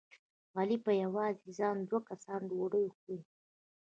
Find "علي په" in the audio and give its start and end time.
0.57-0.91